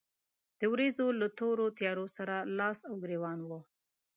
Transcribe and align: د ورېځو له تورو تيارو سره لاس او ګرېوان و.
د 0.59 0.61
ورېځو 0.73 1.05
له 1.19 1.27
تورو 1.39 1.65
تيارو 1.77 2.05
سره 2.17 2.35
لاس 2.57 2.79
او 2.89 2.93
ګرېوان 3.03 3.39
و. 3.49 3.51